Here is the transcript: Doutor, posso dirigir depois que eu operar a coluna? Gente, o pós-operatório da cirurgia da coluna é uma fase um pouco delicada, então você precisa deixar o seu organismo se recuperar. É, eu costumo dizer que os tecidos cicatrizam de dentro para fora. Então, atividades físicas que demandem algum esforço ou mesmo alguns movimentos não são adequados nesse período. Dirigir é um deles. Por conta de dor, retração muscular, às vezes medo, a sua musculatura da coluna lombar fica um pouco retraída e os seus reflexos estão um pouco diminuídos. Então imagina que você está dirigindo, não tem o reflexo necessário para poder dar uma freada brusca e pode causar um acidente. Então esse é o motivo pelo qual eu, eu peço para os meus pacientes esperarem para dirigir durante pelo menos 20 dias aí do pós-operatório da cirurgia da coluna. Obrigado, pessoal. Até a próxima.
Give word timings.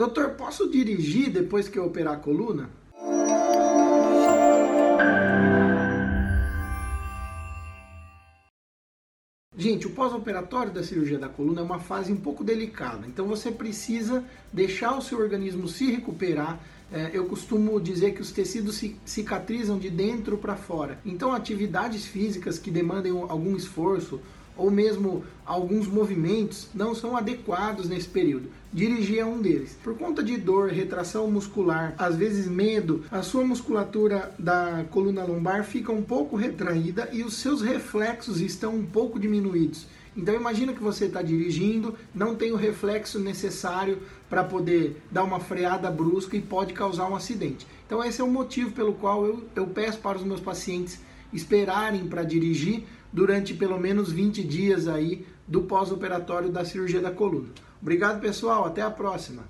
Doutor, 0.00 0.30
posso 0.30 0.66
dirigir 0.66 1.30
depois 1.30 1.68
que 1.68 1.78
eu 1.78 1.84
operar 1.84 2.14
a 2.14 2.16
coluna? 2.16 2.70
Gente, 9.54 9.86
o 9.86 9.90
pós-operatório 9.90 10.72
da 10.72 10.82
cirurgia 10.82 11.18
da 11.18 11.28
coluna 11.28 11.60
é 11.60 11.62
uma 11.62 11.78
fase 11.78 12.10
um 12.10 12.16
pouco 12.16 12.42
delicada, 12.42 13.06
então 13.06 13.26
você 13.26 13.52
precisa 13.52 14.24
deixar 14.50 14.96
o 14.96 15.02
seu 15.02 15.18
organismo 15.18 15.68
se 15.68 15.90
recuperar. 15.90 16.58
É, 16.90 17.10
eu 17.12 17.26
costumo 17.26 17.78
dizer 17.78 18.14
que 18.14 18.22
os 18.22 18.32
tecidos 18.32 18.82
cicatrizam 19.04 19.78
de 19.78 19.90
dentro 19.90 20.38
para 20.38 20.56
fora. 20.56 20.98
Então, 21.04 21.34
atividades 21.34 22.06
físicas 22.06 22.58
que 22.58 22.70
demandem 22.70 23.12
algum 23.12 23.54
esforço 23.54 24.18
ou 24.56 24.70
mesmo 24.70 25.24
alguns 25.44 25.86
movimentos 25.86 26.68
não 26.74 26.94
são 26.94 27.16
adequados 27.16 27.88
nesse 27.88 28.08
período. 28.08 28.50
Dirigir 28.72 29.18
é 29.18 29.24
um 29.24 29.40
deles. 29.40 29.76
Por 29.82 29.96
conta 29.96 30.22
de 30.22 30.36
dor, 30.36 30.70
retração 30.70 31.30
muscular, 31.30 31.94
às 31.98 32.14
vezes 32.14 32.46
medo, 32.46 33.04
a 33.10 33.22
sua 33.22 33.44
musculatura 33.44 34.32
da 34.38 34.84
coluna 34.90 35.24
lombar 35.24 35.64
fica 35.64 35.90
um 35.90 36.02
pouco 36.02 36.36
retraída 36.36 37.08
e 37.12 37.22
os 37.22 37.34
seus 37.34 37.62
reflexos 37.62 38.40
estão 38.40 38.76
um 38.76 38.86
pouco 38.86 39.18
diminuídos. 39.18 39.86
Então 40.16 40.34
imagina 40.34 40.72
que 40.72 40.82
você 40.82 41.06
está 41.06 41.22
dirigindo, 41.22 41.94
não 42.14 42.34
tem 42.34 42.52
o 42.52 42.56
reflexo 42.56 43.18
necessário 43.18 43.98
para 44.28 44.44
poder 44.44 45.00
dar 45.10 45.24
uma 45.24 45.40
freada 45.40 45.90
brusca 45.90 46.36
e 46.36 46.40
pode 46.40 46.72
causar 46.72 47.08
um 47.08 47.16
acidente. 47.16 47.66
Então 47.86 48.02
esse 48.04 48.20
é 48.20 48.24
o 48.24 48.30
motivo 48.30 48.72
pelo 48.72 48.92
qual 48.94 49.24
eu, 49.24 49.44
eu 49.54 49.66
peço 49.66 49.98
para 49.98 50.18
os 50.18 50.24
meus 50.24 50.40
pacientes 50.40 51.00
esperarem 51.32 52.06
para 52.06 52.22
dirigir 52.22 52.84
durante 53.12 53.54
pelo 53.54 53.78
menos 53.78 54.12
20 54.12 54.42
dias 54.44 54.88
aí 54.88 55.26
do 55.46 55.62
pós-operatório 55.62 56.50
da 56.50 56.64
cirurgia 56.64 57.00
da 57.00 57.10
coluna. 57.10 57.48
Obrigado, 57.80 58.20
pessoal. 58.20 58.64
Até 58.64 58.82
a 58.82 58.90
próxima. 58.90 59.44